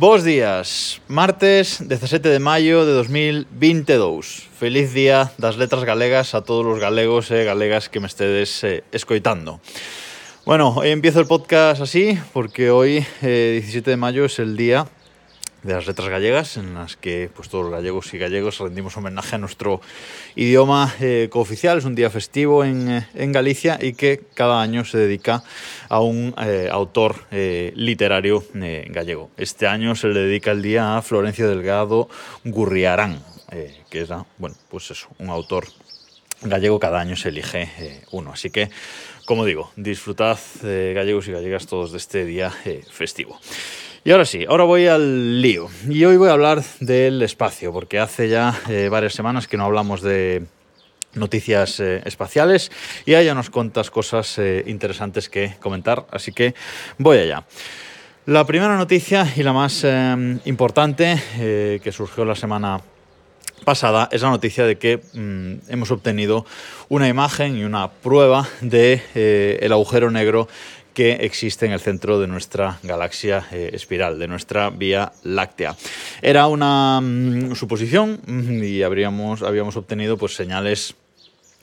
Bos 0.00 0.24
días, 0.24 1.02
martes 1.08 1.86
17 1.86 2.30
de 2.30 2.38
maio 2.38 2.86
de 2.86 2.92
2022 2.94 4.48
Feliz 4.56 4.94
día 4.96 5.30
das 5.36 5.60
letras 5.60 5.84
galegas 5.84 6.32
a 6.32 6.40
todos 6.40 6.64
os 6.64 6.80
galegos 6.80 7.28
e 7.28 7.44
galegas 7.44 7.92
que 7.92 8.00
me 8.00 8.08
estedes 8.08 8.64
eh, 8.64 8.80
escoitando. 8.96 9.60
Bueno, 10.48 10.72
hoy 10.72 10.88
empiezo 10.88 11.20
el 11.20 11.28
podcast 11.28 11.84
así 11.84 12.16
porque 12.32 12.70
hoy, 12.70 13.04
eh, 13.20 13.60
17 13.60 13.90
de 13.90 13.96
mayo, 14.00 14.24
es 14.24 14.38
el 14.38 14.56
día 14.56 14.88
de 15.62 15.74
las 15.74 15.86
letras 15.86 16.08
gallegas, 16.08 16.56
en 16.56 16.74
las 16.74 16.96
que 16.96 17.30
pues, 17.34 17.48
todos 17.48 17.64
los 17.64 17.72
gallegos 17.72 18.12
y 18.14 18.18
gallegos 18.18 18.58
rendimos 18.58 18.96
homenaje 18.96 19.36
a 19.36 19.38
nuestro 19.38 19.80
idioma 20.34 20.94
eh, 21.00 21.28
cooficial. 21.30 21.78
Es 21.78 21.84
un 21.84 21.94
día 21.94 22.10
festivo 22.10 22.64
en, 22.64 22.88
eh, 22.88 23.06
en, 23.14 23.32
Galicia 23.32 23.78
y 23.80 23.92
que 23.92 24.22
cada 24.34 24.62
año 24.62 24.84
se 24.84 24.98
dedica 24.98 25.42
a 25.88 26.00
un 26.00 26.34
eh, 26.42 26.68
autor 26.70 27.26
literario 27.30 28.44
gallego. 28.54 29.30
Este 29.36 29.66
año 29.66 29.94
se 29.94 30.08
le 30.08 30.20
dedica 30.20 30.50
el 30.50 30.62
día 30.62 30.96
a 30.96 31.02
Florencio 31.02 31.48
Delgado 31.48 32.08
Gurriarán, 32.44 33.22
que 33.90 34.00
era, 34.00 34.24
bueno, 34.38 34.56
pues 34.68 34.90
eso, 34.90 35.08
un 35.18 35.30
autor 35.30 35.66
gallego. 36.42 36.80
Cada 36.80 37.00
año 37.00 37.16
se 37.16 37.28
elige 37.28 38.02
uno. 38.10 38.32
Así 38.32 38.50
que, 38.50 38.70
como 39.26 39.44
digo, 39.44 39.70
disfrutad, 39.76 40.38
gallegos 40.62 41.28
y 41.28 41.32
gallegas, 41.32 41.66
todos 41.66 41.92
de 41.92 41.98
este 41.98 42.24
día 42.24 42.50
festivo. 42.90 43.38
Y 44.02 44.12
ahora 44.12 44.24
sí, 44.24 44.46
ahora 44.48 44.64
voy 44.64 44.86
al 44.86 45.42
lío. 45.42 45.68
Y 45.86 46.06
hoy 46.06 46.16
voy 46.16 46.30
a 46.30 46.32
hablar 46.32 46.62
del 46.80 47.20
espacio, 47.20 47.70
porque 47.70 47.98
hace 47.98 48.30
ya 48.30 48.58
eh, 48.70 48.88
varias 48.88 49.12
semanas 49.12 49.46
que 49.46 49.58
no 49.58 49.66
hablamos 49.66 50.00
de 50.00 50.46
noticias 51.12 51.80
eh, 51.80 52.00
espaciales 52.06 52.72
y 53.04 53.12
hay 53.12 53.28
unas 53.28 53.50
cuantas 53.50 53.90
cosas 53.90 54.38
eh, 54.38 54.64
interesantes 54.66 55.28
que 55.28 55.56
comentar, 55.60 56.06
así 56.12 56.32
que 56.32 56.54
voy 56.96 57.18
allá. 57.18 57.44
La 58.24 58.46
primera 58.46 58.78
noticia 58.78 59.30
y 59.36 59.42
la 59.42 59.52
más 59.52 59.84
importante 60.44 61.20
que 61.82 61.92
surgió 61.92 62.24
la 62.24 62.36
semana 62.36 62.80
pasada 63.64 64.08
es 64.12 64.22
la 64.22 64.30
noticia 64.30 64.64
de 64.64 64.78
que 64.78 65.00
mmm, 65.12 65.54
hemos 65.68 65.90
obtenido 65.90 66.46
una 66.88 67.08
imagen 67.08 67.56
y 67.56 67.64
una 67.64 67.90
prueba 67.90 68.46
de 68.60 69.58
el 69.60 69.72
agujero 69.72 70.10
negro 70.10 70.48
que 70.94 71.12
existe 71.12 71.66
en 71.66 71.72
el 71.72 71.80
centro 71.80 72.18
de 72.20 72.26
nuestra 72.26 72.78
galaxia 72.82 73.46
eh, 73.52 73.70
espiral, 73.72 74.18
de 74.18 74.28
nuestra 74.28 74.70
Vía 74.70 75.12
Láctea. 75.22 75.76
Era 76.22 76.46
una 76.46 77.00
mmm, 77.00 77.54
suposición 77.54 78.20
y 78.62 78.82
habríamos, 78.82 79.42
habíamos 79.42 79.76
obtenido 79.76 80.16
pues, 80.16 80.34
señales 80.34 80.94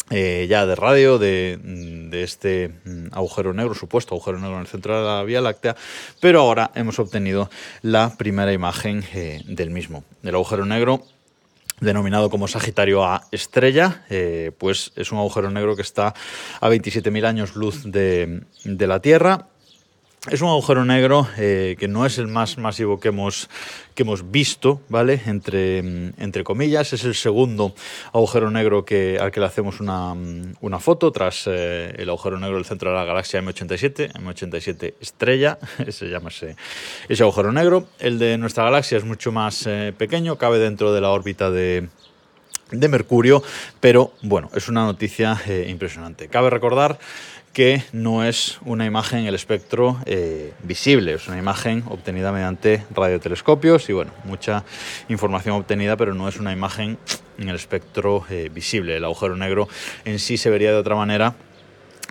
eh, 0.10 0.48
ya 0.50 0.66
de 0.66 0.76
radio 0.76 1.18
de, 1.18 1.60
de, 1.62 2.24
este 2.24 2.72
agujero 3.12 3.54
negro, 3.54 3.74
supuesto 3.74 4.16
agujero 4.16 4.40
negro 4.40 4.56
en 4.56 4.62
el 4.62 4.68
centro 4.68 4.98
de 4.98 5.06
la 5.06 5.24
Vía 5.24 5.42
Láctea, 5.42 5.76
pero 6.22 6.40
ahora 6.40 6.72
hemos 6.76 6.98
obtenido 7.00 7.50
la 7.82 8.16
primera 8.18 8.54
imagen 8.54 9.04
eh, 9.14 9.42
del 9.46 9.70
mismo. 9.70 10.06
El 10.24 10.36
agujero 10.36 10.66
negro 10.66 11.04
denominado 11.80 12.30
como 12.30 12.48
Sagitario 12.48 13.04
A 13.06 13.24
estrella, 13.32 14.04
eh, 14.10 14.52
pues 14.58 14.92
es 14.96 15.12
un 15.12 15.20
agujero 15.20 15.52
negro 15.52 15.76
que 15.76 15.82
está 15.82 16.14
a 16.60 16.70
27.000 16.70 17.26
años 17.26 17.56
luz 17.56 17.84
de, 17.84 18.42
de 18.64 18.88
la 18.88 19.02
Tierra 19.02 19.48
Es 20.30 20.42
un 20.42 20.50
agujero 20.50 20.84
negro 20.84 21.26
eh, 21.38 21.78
que 21.80 21.88
no 21.88 22.06
es 22.06 22.18
el 22.18 22.28
más 22.28 22.58
masivo 22.58 23.00
que 23.00 23.10
hemos, 23.10 23.50
que 23.96 24.04
hemos 24.04 24.30
visto, 24.30 24.82
¿vale? 24.90 25.22
Entre, 25.26 25.78
entre 25.78 26.44
comillas, 26.44 26.92
es 26.92 27.06
el 27.06 27.16
segundo 27.16 27.74
agujero 28.12 28.52
negro 28.52 28.84
que, 28.84 29.20
al 29.22 29.32
que 29.32 29.40
le 29.40 29.46
hacemos 29.46 29.80
una, 29.80 30.14
una 30.60 30.80
foto 30.80 31.14
tras 31.14 31.48
eh, 31.48 31.96
el 31.98 32.10
agujero 32.10 32.40
negro 32.40 32.58
del 32.58 32.66
centro 32.66 32.90
de 32.90 32.98
la 32.98 33.06
galaxia 33.06 33.42
M87, 33.42 34.12
M87 34.16 34.96
estrella, 35.00 35.60
se 35.88 36.08
llama 36.08 36.28
ese, 36.28 36.58
ese 37.08 37.24
agujero 37.24 37.54
negro. 37.54 37.88
El 37.98 38.20
de 38.20 38.38
nuestra 38.38 38.66
galaxia 38.66 38.98
es 38.98 39.06
mucho 39.06 39.32
más 39.32 39.66
eh, 39.66 39.94
pequeño, 39.98 40.38
cabe 40.38 40.60
dentro 40.60 40.92
de 40.92 41.00
la 41.00 41.12
órbita 41.12 41.52
de, 41.52 41.88
de 42.72 42.88
Mercurio, 42.88 43.44
pero 43.80 44.12
bueno, 44.22 44.50
es 44.56 44.68
una 44.68 44.86
noticia 44.86 45.42
eh, 45.48 45.68
impresionante. 45.70 46.28
Cabe 46.28 46.50
recordar 46.50 47.00
que 47.58 47.84
no 47.92 48.24
es 48.24 48.60
una 48.66 48.86
imagen 48.86 49.22
en 49.22 49.26
el 49.26 49.34
espectro 49.34 49.98
eh, 50.06 50.54
visible, 50.62 51.14
es 51.14 51.28
una 51.28 51.40
imagen 51.40 51.84
obtenida 51.88 52.32
mediante 52.32 52.86
radiotelescopios 52.94 53.90
y 53.90 53.94
bueno, 53.94 54.12
mucha 54.26 54.64
información 55.10 55.56
obtenida, 55.56 55.98
pero 55.98 56.14
no 56.14 56.28
es 56.28 56.38
una 56.38 56.54
imagen 56.54 57.00
en 57.40 57.50
el 57.50 57.56
espectro 57.56 58.26
eh, 58.30 58.52
visible. 58.54 58.98
El 58.98 59.06
agujero 59.06 59.36
negro 59.36 59.68
en 60.06 60.20
sí 60.20 60.38
se 60.38 60.52
vería 60.52 60.72
de 60.72 60.78
otra 60.78 60.96
manera 60.96 61.34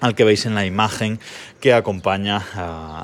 al 0.01 0.15
que 0.15 0.25
veis 0.25 0.47
en 0.47 0.55
la 0.55 0.67
imagen 0.67 1.19
que 1.61 1.73
acompaña 1.73 2.43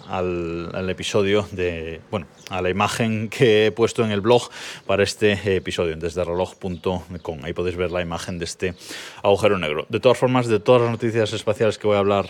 al, 0.08 0.88
episodio 0.90 1.48
de, 1.52 2.00
bueno, 2.10 2.26
a 2.50 2.60
la 2.60 2.70
imagen 2.70 3.28
que 3.28 3.66
he 3.66 3.72
puesto 3.72 4.04
en 4.04 4.10
el 4.10 4.20
blog 4.20 4.50
para 4.86 5.02
este 5.02 5.56
episodio, 5.56 5.96
desde 5.96 6.24
reloj.com. 6.24 7.44
Ahí 7.44 7.52
podéis 7.52 7.76
ver 7.76 7.90
la 7.90 8.02
imagen 8.02 8.38
de 8.38 8.44
este 8.44 8.74
agujero 9.22 9.58
negro. 9.58 9.86
De 9.88 10.00
todas 10.00 10.18
formas, 10.18 10.46
de 10.46 10.60
todas 10.60 10.82
las 10.82 10.90
noticias 10.90 11.32
espaciales 11.32 11.78
que 11.78 11.86
voy 11.86 11.96
a 11.96 12.00
hablar 12.00 12.26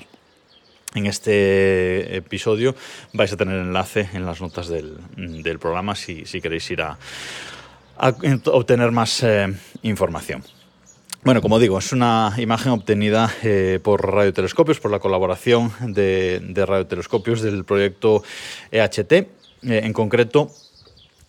en 0.94 1.06
este 1.06 2.16
episodio, 2.16 2.74
vais 3.12 3.32
a 3.32 3.36
tener 3.36 3.58
enlace 3.58 4.10
en 4.12 4.26
las 4.26 4.40
notas 4.40 4.68
del, 4.68 4.98
programa 5.58 5.94
si, 5.94 6.26
si, 6.26 6.40
queréis 6.40 6.70
ir 6.70 6.82
a, 6.82 6.98
a 7.96 8.14
obtener 8.46 8.90
más 8.92 9.22
eh, 9.22 9.52
información. 9.82 10.44
Bueno, 11.24 11.40
como 11.40 11.60
digo, 11.60 11.78
es 11.78 11.92
una 11.92 12.34
imagen 12.38 12.72
obtenida 12.72 13.32
eh, 13.44 13.78
por 13.82 14.04
radiotelescopios, 14.04 14.80
por 14.80 14.90
la 14.90 14.98
colaboración 14.98 15.72
de, 15.80 16.40
de 16.42 16.66
radiotelescopios 16.66 17.42
del 17.42 17.64
proyecto 17.64 18.24
EHT. 18.72 19.12
Eh, 19.12 19.26
en 19.62 19.92
concreto, 19.92 20.50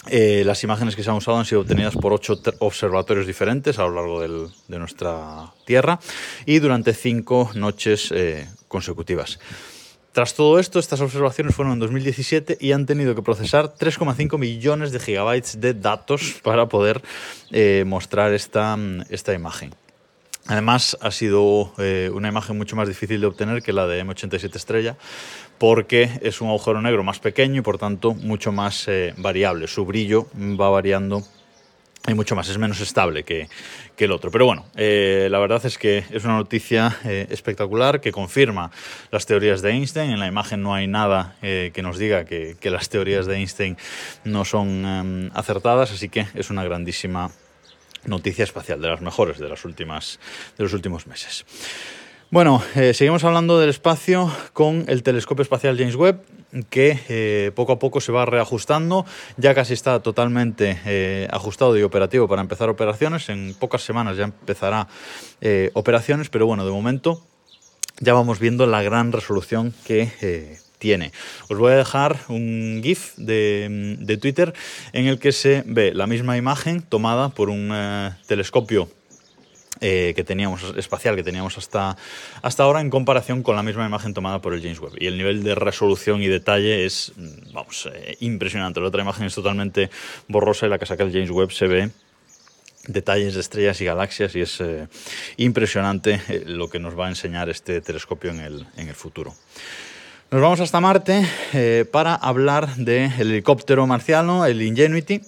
eh, 0.09 0.44
las 0.46 0.64
imágenes 0.64 0.96
que 0.96 1.04
se 1.04 1.09
han 1.09 1.16
usado 1.16 1.38
han 1.38 1.46
sido 1.46 1.62
obtenidas 1.62 1.96
por 1.96 2.12
ocho 2.12 2.38
observatorios 2.59 3.26
diferentes 3.26 3.80
a 3.80 3.84
lo 3.84 3.96
largo 3.96 4.50
de 4.68 4.80
nuestra 4.80 5.54
Tierra 5.66 6.00
y 6.46 6.60
durante 6.60 6.94
cinco 6.94 7.50
noches 7.56 8.12
eh, 8.12 8.48
consecutivas. 8.68 9.40
Tras 10.12 10.36
todo 10.36 10.60
esto, 10.60 10.78
estas 10.78 11.02
observaciones 11.02 11.56
fueron 11.56 11.74
en 11.74 11.80
2017 11.80 12.58
y 12.60 12.74
han 12.74 12.86
tenido 12.86 13.16
que 13.16 13.22
procesar 13.22 13.74
3,5 13.74 14.38
millones 14.38 14.92
de 14.92 15.00
gigabytes 15.00 15.60
de 15.60 15.74
datos 15.74 16.40
para 16.44 16.68
poder 16.68 17.02
eh, 17.52 17.84
mostrar 17.88 18.34
esta, 18.34 18.78
esta 19.10 19.34
imagen. 19.34 19.74
Además, 20.48 20.98
ha 21.00 21.12
sido 21.12 21.74
eh, 21.78 22.12
una 22.14 22.28
imagen 22.28 22.58
mucho 22.58 22.76
más 22.76 22.90
difícil 22.90 23.22
de 23.22 23.28
obtener 23.28 23.64
que 23.64 23.72
la 23.72 23.88
de 23.88 24.04
M87 24.04 24.56
estrella, 24.56 24.98
porque 25.58 26.20
es 26.22 26.42
un 26.42 26.50
agujero 26.50 26.81
negro 26.81 27.02
más 27.04 27.20
pequeño 27.20 27.59
y, 27.59 27.64
por 27.64 27.78
tanto, 27.78 28.14
mucho 28.14 28.52
más 28.52 28.88
eh, 28.90 29.14
variable. 29.18 29.68
Su 29.68 29.86
brillo 29.86 30.28
va 30.36 30.70
variando 30.70 31.24
y 32.06 32.14
mucho 32.14 32.36
más, 32.36 32.50
es 32.50 32.58
menos 32.58 32.81
estable 32.81 33.24
que, 33.24 33.48
el 33.98 34.12
otro. 34.12 34.31
Pero 34.31 34.46
bueno, 34.46 34.66
eh, 34.76 35.30
la 35.31 35.40
verdad 35.40 35.66
es 35.66 35.78
que 35.78 36.04
es 36.12 36.26
una 36.26 36.36
noticia 36.36 36.98
espectacular 37.06 38.02
que 38.02 38.12
confirma 38.12 38.70
las 39.12 39.25
teorías 39.25 39.62
de 39.62 39.70
Einstein. 39.70 40.12
En 40.12 40.20
la 40.20 40.28
imagen 40.28 40.62
no 40.62 40.74
hay 40.74 40.88
nada 40.88 41.38
que 41.40 41.81
nos 41.81 41.98
diga 41.98 42.25
que, 42.25 42.58
que, 42.60 42.70
las 42.70 42.90
teorías 42.90 43.28
de 43.28 43.38
Einstein 43.38 43.78
no 44.25 44.44
son 44.44 44.84
eh, 44.86 45.31
acertadas, 45.34 45.94
así 45.94 46.10
que 46.10 46.28
es 46.34 46.50
una 46.50 46.66
grandísima 46.66 47.31
noticia 48.06 48.44
espacial, 48.44 48.81
de 48.81 48.88
las 48.88 49.02
mejores 49.02 49.40
de, 49.40 49.50
las 49.50 49.66
últimas, 49.66 50.19
de 50.58 50.64
los 50.64 50.74
últimos 50.74 51.08
meses. 51.08 51.46
Bueno, 52.34 52.64
eh, 52.75 52.96
seguimos 52.96 53.24
hablando 53.24 53.59
del 53.59 53.69
espacio 53.69 54.31
con 54.53 54.86
el 54.88 55.03
telescopio 55.03 55.44
espacial 55.44 55.78
James 55.78 55.96
Webb, 55.96 56.24
que 56.72 57.00
eh, 57.08 57.52
poco 57.53 57.74
a 57.74 57.80
poco 57.80 58.02
se 58.02 58.12
va 58.12 58.25
reajustando, 58.25 59.06
ya 59.38 59.53
casi 59.53 59.74
está 59.74 60.02
totalmente 60.02 60.81
eh, 60.86 61.28
ajustado 61.31 61.78
y 61.78 61.84
operativo 61.84 62.28
para 62.28 62.42
empezar 62.42 62.69
operaciones, 62.69 63.30
en 63.30 63.53
pocas 63.53 63.84
semanas 63.84 64.18
ya 64.18 64.24
empezará 64.24 64.88
operaciones, 65.74 66.30
pero 66.30 66.47
bueno, 66.47 66.66
de 66.66 66.72
momento 66.72 67.22
ya 68.00 68.13
vamos 68.13 68.40
viendo 68.40 68.66
la 68.66 68.81
gran 68.81 69.12
resolución 69.12 69.72
que 69.86 70.57
tiene. 70.83 71.13
Os 71.47 71.57
voy 71.57 71.71
a 71.71 71.77
dejar 71.77 72.19
un 72.27 72.81
GIF 72.83 73.15
de, 73.15 74.18
Twitter 74.21 74.53
en 74.91 75.07
el 75.07 75.18
que 75.18 75.31
se 75.31 75.63
ve 75.65 75.94
la 75.94 76.07
misma 76.07 76.35
imagen 76.35 76.81
tomada 76.81 77.30
por 77.30 77.50
un 77.50 77.71
eh, 77.74 78.12
telescopio 78.27 78.89
eh, 79.80 80.12
que 80.13 80.25
teníamos 80.25 80.62
espacial 80.75 81.15
que 81.15 81.24
teníamos 81.24 81.57
hasta, 81.57 81.95
hasta 82.41 82.63
ahora 82.63 82.81
en 82.81 82.89
comparación 82.89 83.44
con 83.44 83.56
la 83.56 83.63
misma 83.63 83.85
imagen 83.85 84.13
tomada 84.13 84.41
por 84.41 84.53
el 84.53 84.62
James 84.62 84.81
Webb. 84.81 84.95
Y 85.00 85.07
el 85.07 85.18
nivel 85.18 85.41
de 85.44 85.56
resolución 85.56 86.21
y 86.21 86.27
detalle 86.27 86.83
es, 86.83 87.13
vamos, 87.53 87.89
eh, 87.94 88.18
impresionante. 88.19 88.81
La 88.81 88.88
otra 88.88 89.03
imagen 89.03 89.25
es 89.25 89.35
totalmente 89.35 89.89
borrosa 90.27 90.65
y 90.65 90.69
la 90.69 90.80
que 90.80 90.85
saca 90.85 91.03
el 91.06 91.13
James 91.13 91.31
Webb 91.31 91.53
se 91.53 91.68
ve 91.68 91.91
detalles 92.88 93.35
de 93.35 93.39
estrellas 93.39 93.80
y 93.80 93.85
galaxias 93.85 94.35
y 94.35 94.41
es 94.41 94.62
impresionante 95.38 96.19
lo 96.45 96.69
que 96.69 96.80
nos 96.80 97.00
va 97.00 97.06
a 97.06 97.09
enseñar 97.09 97.50
este 97.50 97.80
telescopio 97.80 98.31
en 98.31 98.41
el, 98.41 98.68
en 98.75 98.89
el 98.89 98.95
futuro. 98.95 99.33
Nos 100.33 100.41
vamos 100.41 100.62
hasta 100.62 100.81
Marte 100.81 101.27
eh, 101.53 101.85
para 101.91 102.15
hablar 102.15 102.75
del 102.77 102.85
de 102.85 103.06
helicóptero 103.19 103.85
marciano, 103.85 104.47
el 104.47 104.63
Ingenuity, 104.63 105.21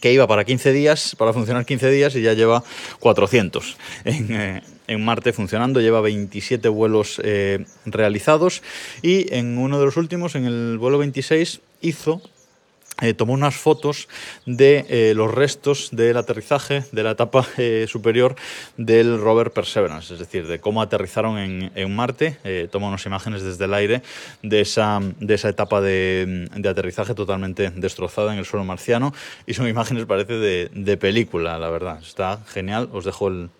que 0.00 0.12
iba 0.12 0.26
para 0.26 0.44
15 0.44 0.72
días, 0.72 1.14
para 1.16 1.32
funcionar 1.32 1.64
15 1.64 1.88
días 1.88 2.16
y 2.16 2.22
ya 2.22 2.32
lleva 2.32 2.64
400 2.98 3.76
en, 4.04 4.26
eh, 4.32 4.62
en 4.88 5.04
Marte 5.04 5.32
funcionando, 5.32 5.80
lleva 5.80 6.00
27 6.00 6.68
vuelos 6.68 7.20
eh, 7.22 7.64
realizados 7.86 8.64
y 9.02 9.32
en 9.32 9.56
uno 9.56 9.78
de 9.78 9.84
los 9.84 9.96
últimos, 9.96 10.34
en 10.34 10.46
el 10.46 10.78
vuelo 10.78 10.98
26, 10.98 11.60
hizo 11.80 12.20
eh, 13.00 13.14
tomó 13.14 13.32
unas 13.32 13.54
fotos 13.56 14.08
de 14.44 14.84
eh, 14.88 15.12
los 15.14 15.32
restos 15.32 15.90
del 15.92 16.16
aterrizaje 16.16 16.84
de 16.90 17.02
la 17.02 17.12
etapa 17.12 17.46
eh, 17.56 17.86
superior 17.88 18.34
del 18.76 19.20
rover 19.20 19.52
Perseverance, 19.52 20.14
es 20.14 20.18
decir, 20.18 20.46
de 20.48 20.58
cómo 20.58 20.82
aterrizaron 20.82 21.38
en, 21.38 21.70
en 21.74 21.94
Marte. 21.94 22.38
toma 22.70 22.88
unas 22.88 23.06
imágenes 23.06 23.42
desde 23.42 23.64
el 23.66 23.74
aire 23.74 24.02
de 24.42 24.60
esa, 24.60 25.00
de 25.20 25.34
esa 25.34 25.48
etapa 25.48 25.80
de, 25.80 26.48
de, 26.54 26.68
aterrizaje 26.68 27.14
totalmente 27.14 27.70
destrozada 27.70 28.32
en 28.32 28.38
el 28.38 28.44
suelo 28.44 28.64
marciano 28.64 29.14
y 29.46 29.54
son 29.54 29.68
imágenes, 29.68 30.04
parece, 30.04 30.34
de, 30.34 30.70
de 30.72 30.96
película, 30.96 31.58
la 31.58 31.70
verdad. 31.70 32.00
Está 32.02 32.40
genial, 32.46 32.88
os 32.92 33.04
dejo 33.04 33.28
el, 33.28 33.50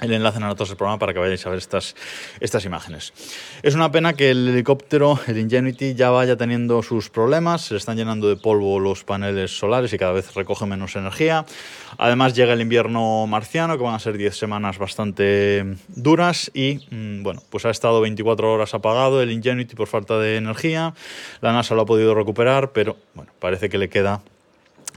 el 0.00 0.12
enlace 0.12 0.36
en 0.36 0.42
las 0.42 0.50
notas 0.50 0.68
del 0.68 0.76
programa 0.76 0.98
para 0.98 1.12
que 1.12 1.18
vayáis 1.18 1.44
a 1.46 1.50
ver 1.50 1.58
estas, 1.58 1.94
estas 2.40 2.64
imágenes. 2.64 3.12
Es 3.62 3.74
una 3.74 3.90
pena 3.90 4.12
que 4.12 4.30
el 4.30 4.48
helicóptero, 4.48 5.18
el 5.26 5.38
Ingenuity, 5.38 5.94
ya 5.94 6.10
vaya 6.10 6.36
teniendo 6.36 6.82
sus 6.82 7.08
problemas, 7.10 7.62
se 7.62 7.76
están 7.76 7.96
llenando 7.96 8.28
de 8.28 8.36
polvo 8.36 8.78
los 8.78 9.04
paneles 9.04 9.56
solares 9.56 9.92
y 9.92 9.98
cada 9.98 10.12
vez 10.12 10.34
recoge 10.34 10.66
menos 10.66 10.96
energía. 10.96 11.46
Además 11.98 12.34
llega 12.34 12.52
el 12.52 12.60
invierno 12.60 13.26
marciano, 13.26 13.76
que 13.78 13.84
van 13.84 13.94
a 13.94 13.98
ser 13.98 14.16
10 14.16 14.36
semanas 14.36 14.78
bastante 14.78 15.64
duras 15.88 16.50
y, 16.52 16.86
mm, 16.90 17.22
bueno, 17.22 17.42
pues 17.50 17.64
ha 17.64 17.70
estado 17.70 18.00
24 18.00 18.52
horas 18.52 18.74
apagado 18.74 19.22
el 19.22 19.30
Ingenuity 19.30 19.74
por 19.74 19.88
falta 19.88 20.18
de 20.18 20.36
energía. 20.36 20.94
La 21.40 21.52
NASA 21.52 21.74
lo 21.74 21.82
ha 21.82 21.86
podido 21.86 22.14
recuperar, 22.14 22.72
pero, 22.72 22.96
bueno, 23.14 23.32
parece 23.38 23.68
que 23.68 23.78
le 23.78 23.88
queda 23.88 24.20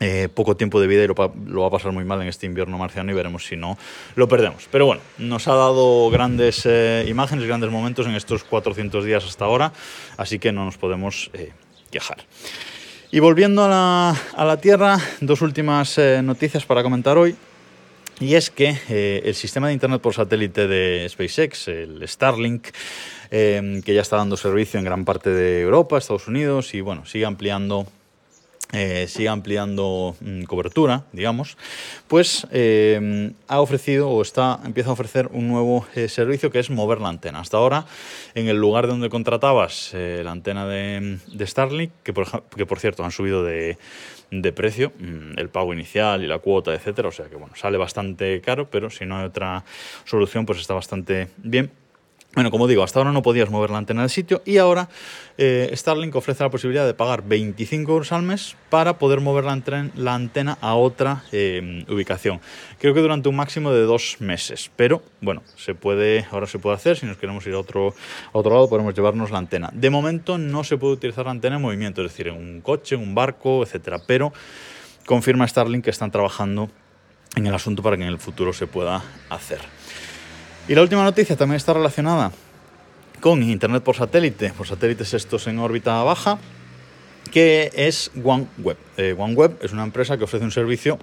eh, 0.02 0.30
poco 0.34 0.56
tiempo 0.56 0.80
de 0.80 0.88
vida 0.88 1.04
y 1.04 1.08
lo, 1.08 1.14
va 1.16 1.68
a 1.68 1.70
pasar 1.70 1.92
muy 1.92 2.06
mal 2.06 2.22
en 2.22 2.30
este 2.30 2.46
invierno 2.46 2.78
marciano 2.78 3.12
y 3.12 3.14
veremos 3.14 3.46
si 3.46 3.58
no 3.58 3.78
lo 4.16 4.30
perdemos. 4.30 4.70
Pero 4.72 4.86
bueno, 4.86 5.02
nos 5.18 5.48
ha 5.50 5.56
dado 5.56 6.10
grandes 6.10 6.66
eh, 6.66 7.06
imágenes, 7.10 7.46
grandes 7.46 7.70
momentos 7.70 8.08
en 8.08 8.16
estos 8.16 8.46
400 8.46 9.04
días 9.04 9.26
hasta 9.26 9.44
ahora, 9.44 9.74
así 10.16 10.40
que 10.40 10.54
no 10.54 10.64
nos 10.64 10.78
podemos 10.78 11.30
eh, 11.34 11.52
quejar. 11.92 12.20
Y 13.12 13.20
volviendo 13.20 13.66
a 13.66 13.68
la, 13.68 14.16
a 14.38 14.46
la 14.46 14.58
Tierra, 14.62 15.00
dos 15.20 15.42
últimas 15.42 16.00
noticias 16.24 16.66
para 16.66 16.84
comentar 16.84 17.18
hoy. 17.18 17.36
Y 18.22 18.36
es 18.36 18.52
que 18.52 18.78
el 19.26 19.34
sistema 19.34 19.68
de 19.68 19.74
Internet 19.74 20.02
por 20.02 20.14
satélite 20.14 20.68
de 20.68 21.08
SpaceX, 21.10 21.70
el 21.70 22.08
Starlink, 22.08 22.68
que 23.32 23.82
ya 23.86 24.02
está 24.02 24.18
dando 24.18 24.38
servicio 24.38 24.78
en 24.78 24.86
gran 24.86 25.06
parte 25.06 25.32
de 25.32 25.62
Europa, 25.62 25.98
Estados 25.98 26.28
Unidos 26.28 26.74
y 26.76 26.82
bueno, 26.82 27.06
sigue 27.06 27.26
ampliando 27.26 27.88
eh, 28.72 29.08
siga 29.08 29.32
ampliando 29.32 30.16
mm, 30.22 30.44
cobertura, 30.44 31.06
digamos, 31.12 31.58
pues 32.08 32.46
eh, 32.52 33.32
ha 33.48 33.62
ofrecido 33.62 34.10
o 34.10 34.22
está, 34.22 34.60
empieza 34.64 34.92
a 34.92 34.94
ofrecer 34.94 35.28
un 35.34 35.48
nuevo 35.48 35.88
eh, 35.96 36.08
servicio 36.08 36.52
que 36.52 36.60
es 36.60 36.70
mover 36.70 37.02
la 37.02 37.10
antena. 37.10 37.40
Hasta 37.40 37.58
ahora, 37.58 37.86
en 38.36 38.48
el 38.48 38.58
lugar 38.58 38.86
donde 38.86 39.10
contratabas 39.10 39.94
la 39.94 40.30
antena 40.30 40.68
de, 40.68 41.18
Starlink, 41.40 41.92
que 42.04 42.14
por, 42.14 42.44
que 42.44 42.68
por, 42.68 42.80
cierto 42.80 43.04
han 43.04 43.12
subido 43.12 43.44
de, 43.44 43.80
de 44.30 44.54
precio, 44.54 44.92
mm, 45.00 45.40
el 45.40 45.50
pago 45.50 45.74
inicial 45.74 46.24
y 46.24 46.28
la 46.28 46.38
cuota, 46.38 46.72
etcétera, 46.72 47.08
o 47.08 47.12
sea 47.12 47.26
que 47.26 47.38
bueno, 47.38 47.56
sale 47.56 47.80
bastante 47.80 48.40
caro, 48.42 48.70
pero 48.70 48.92
si 48.92 49.06
no 49.08 49.18
hay 49.18 49.26
otra 49.26 49.66
solución, 50.06 50.46
pues 50.46 50.60
está 50.60 50.76
bastante 50.76 51.30
bien 51.38 51.72
bueno, 52.36 52.52
como 52.52 52.68
digo, 52.68 52.84
hasta 52.84 53.00
ahora 53.00 53.12
no 53.12 53.24
podías 53.24 53.50
mover 53.50 53.72
la 53.72 53.80
antena 53.80 54.02
del 54.02 54.12
sitio 54.12 54.44
y 54.46 54.58
ahora 54.58 54.88
eh, 55.40 55.72
Starlink 55.74 56.16
ofrece 56.16 56.44
la 56.44 56.52
posibilidad 56.52 56.86
de 56.86 56.94
pagar 56.94 57.24
25 57.24 57.92
euros 57.92 58.12
al 58.12 58.22
mes 58.22 58.56
para 58.70 59.00
poder 59.00 59.20
mover 59.20 59.46
la, 59.46 60.14
antena 60.14 60.58
a 60.62 60.76
otra 60.76 61.24
eh, 61.32 61.84
ubicación. 61.90 62.40
Creo 62.78 62.94
que 62.94 63.02
durante 63.02 63.30
un 63.30 63.36
máximo 63.36 63.72
de 63.72 63.82
dos 63.82 64.18
meses, 64.20 64.70
pero 64.76 65.02
bueno, 65.22 65.42
se 65.56 65.74
puede, 65.74 66.28
ahora 66.32 66.46
se 66.46 66.60
puede 66.60 66.76
hacer. 66.76 66.98
Si 66.98 67.08
nos 67.08 67.18
queremos 67.18 67.46
ir 67.48 67.56
a 67.56 67.60
otro, 67.60 67.96
a 68.32 68.38
otro 68.38 68.54
lado, 68.54 68.70
podemos 68.70 68.94
llevarnos 68.94 69.32
la 69.32 69.40
antena. 69.40 69.72
De 69.74 69.90
momento 69.90 70.38
no 70.38 70.64
se 70.64 70.78
puede 70.78 70.94
utilizar 70.94 71.26
la 71.26 71.32
antena 71.32 71.56
en 71.56 71.64
movimiento, 71.64 72.04
es 72.04 72.12
decir, 72.12 72.28
en 72.28 72.38
un 72.38 72.62
coche, 72.62 72.94
en 72.94 73.02
un 73.02 73.16
barco, 73.16 73.64
etcétera. 73.64 74.00
Pero 74.06 74.32
confirma 75.06 75.48
Starlink 75.48 75.84
que 75.84 75.90
están 75.90 76.12
trabajando 76.12 76.70
en 77.36 77.48
el 77.48 77.56
asunto 77.56 77.82
para 77.82 77.98
que 77.98 78.04
en 78.04 78.10
el 78.10 78.20
futuro 78.20 78.54
se 78.54 78.68
pueda 78.68 79.04
hacer. 79.32 79.60
Y 80.70 80.76
la 80.76 80.84
última 80.84 81.04
noticia 81.04 81.36
también 81.36 81.56
está 81.56 81.74
relacionada 81.74 82.32
con 83.22 83.42
Internet 83.42 83.82
por 83.82 83.96
satélite, 83.96 84.54
por 84.54 84.68
satélites 84.68 85.16
estos 85.16 85.48
en 85.48 85.58
órbita 85.58 86.04
baja, 86.04 86.38
que 87.32 87.72
es 87.74 88.12
OneWeb. 88.24 88.78
Eh, 88.96 89.16
OneWeb 89.18 89.58
es 89.64 89.74
una 89.74 89.82
empresa 89.82 90.16
que 90.20 90.26
ofrece 90.26 90.46
un 90.46 90.52
servicio 90.52 91.00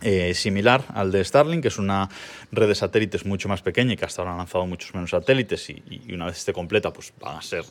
eh, 0.00 0.34
similar 0.34 0.84
al 0.94 1.12
de 1.12 1.22
Starlink, 1.24 1.62
que 1.62 1.68
es 1.68 1.78
una 1.78 2.08
red 2.50 2.66
de 2.66 2.74
satélites 2.74 3.24
mucho 3.24 3.48
más 3.48 3.62
pequeña 3.62 3.92
y 3.92 3.96
que 3.96 4.04
hasta 4.04 4.22
ahora 4.22 4.32
han 4.32 4.38
lanzado 4.38 4.66
muchos 4.66 4.92
menos 4.94 5.10
satélites 5.10 5.70
y, 5.70 6.12
una 6.12 6.26
vez 6.26 6.38
esté 6.38 6.52
completa 6.52 6.92
pues 6.92 7.12
van 7.20 7.36
a 7.36 7.42
ser 7.42 7.64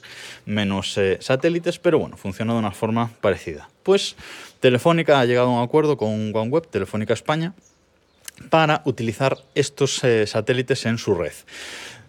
menos 0.45 0.97
eh, 0.97 1.17
satélites, 1.19 1.77
pero 1.77 1.99
bueno, 1.99 2.15
funciona 2.15 2.53
de 2.53 2.59
una 2.59 2.71
forma 2.71 3.11
parecida. 3.19 3.69
Pues 3.83 4.15
Telefónica 4.61 5.19
ha 5.19 5.25
llegado 5.25 5.49
a 5.49 5.57
un 5.57 5.61
acuerdo 5.61 5.97
con 5.97 6.33
OneWeb, 6.33 6.67
Telefónica 6.67 7.13
España, 7.13 7.53
para 8.49 8.81
utilizar 8.85 9.37
estos 9.55 10.03
eh, 10.03 10.25
satélites 10.27 10.85
en 10.85 10.97
su 10.97 11.15
red. 11.15 11.33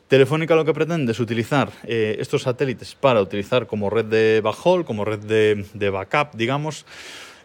Telefónica 0.08 0.55
lo 0.55 0.64
que 0.64 0.75
pretende 0.75 1.12
es 1.12 1.20
utilizar 1.20 1.70
eh, 1.84 2.17
estos 2.19 2.43
satélites 2.43 2.94
para 2.94 3.23
utilizar 3.23 3.67
como 3.67 3.88
red 3.88 4.05
de 4.05 4.40
backhaul, 4.43 4.84
como 4.84 5.05
red 5.05 5.20
de, 5.20 5.90
backup, 5.90 6.34
digamos, 6.34 6.84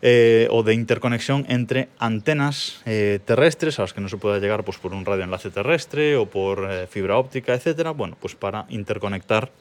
eh, 0.01 0.47
o 0.51 0.63
de 0.63 0.73
interconexión 0.73 1.45
entre 1.47 1.89
antenas 1.97 2.81
terrestres 2.83 3.79
a 3.79 3.83
las 3.83 3.93
que 3.93 4.01
no 4.01 4.09
se 4.09 4.17
pueda 4.17 4.39
llegar 4.39 4.63
pues, 4.63 4.77
por 4.77 4.93
un 4.93 5.05
radioenlace 5.05 5.49
terrestre 5.49 6.17
o 6.17 6.25
por 6.25 6.87
fibra 6.87 7.17
óptica, 7.17 7.53
etcétera. 7.53 7.91
Bueno, 7.91 8.17
pues 8.19 8.35
para 8.35 8.65
interconectar 8.69 9.51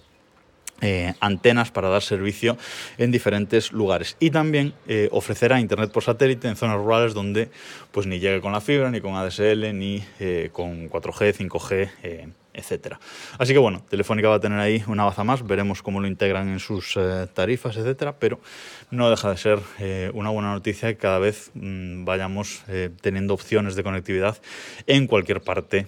eh, 0.82 1.14
antenas 1.20 1.70
para 1.70 1.88
dar 1.88 2.02
servicio 2.02 2.58
en 2.99 3.11
diferentes 3.11 3.73
lugares 3.73 4.14
y 4.20 4.28
también 4.31 4.75
eh, 4.87 5.08
ofrecerá 5.11 5.58
internet 5.58 5.90
por 5.90 6.02
satélite 6.02 6.49
en 6.49 6.56
zonas 6.56 6.76
rurales 6.76 7.14
donde 7.14 7.49
pues 7.93 8.06
ni 8.06 8.19
llegue 8.19 8.43
con 8.43 8.52
la 8.52 8.61
fibra 8.61 8.90
ni 8.90 9.00
con 9.00 9.14
ADSL 9.14 9.73
ni 9.73 10.05
eh, 10.20 10.50
con 10.52 10.90
4G, 10.90 11.34
5G, 11.49 12.31
etcétera. 12.52 13.00
Así 13.38 13.55
que 13.55 13.58
bueno, 13.58 13.84
Telefónica 13.88 14.28
va 14.28 14.34
a 14.34 14.40
tener 14.40 14.58
ahí 14.58 14.84
una 14.87 15.05
baza 15.05 15.25
más, 15.25 15.46
veremos 15.46 15.81
cómo 15.81 15.99
lo 15.99 16.08
integran 16.08 16.50
en 16.50 16.61
sus 16.61 16.99
tarifas, 17.32 17.78
etcétera, 17.78 18.17
pero 18.19 18.38
no 18.90 19.08
deja 19.08 19.31
de 19.31 19.38
ser 19.38 19.61
una 20.12 20.28
buena 20.28 20.52
noticia 20.52 20.88
que 20.88 20.99
cada 20.99 21.19
vez 21.19 21.52
mm, 21.55 22.05
vayamos 22.05 22.64
teniendo 23.00 23.32
opciones 23.32 23.76
de 23.76 23.82
conectividad 23.82 24.37
en 24.87 25.06
cualquier 25.06 25.40
parte 25.40 25.87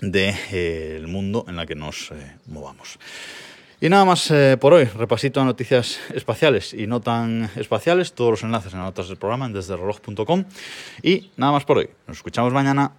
del 0.00 1.06
mundo 1.06 1.44
en 1.48 1.56
la 1.56 1.66
que 1.66 1.74
nos 1.74 2.12
movamos. 2.46 2.98
Y 3.80 3.90
nada 3.90 4.06
más 4.06 4.30
eh, 4.30 4.56
por 4.58 4.72
hoy, 4.72 4.84
repasito 4.84 5.40
a 5.40 5.44
noticias 5.44 6.00
espaciales 6.14 6.72
y 6.72 6.86
no 6.86 7.00
tan 7.00 7.50
espaciales, 7.56 8.14
todos 8.14 8.30
los 8.30 8.42
enlaces 8.42 8.72
en 8.72 8.78
las 8.78 8.88
notas 8.88 9.08
del 9.08 9.18
programa 9.18 9.46
en 9.46 9.52
desde 9.52 9.76
reloj.com 9.76 10.44
y 11.02 11.30
nada 11.36 11.52
más 11.52 11.64
por 11.64 11.78
hoy. 11.78 11.90
Nos 12.06 12.16
escuchamos 12.16 12.54
mañana. 12.54 12.92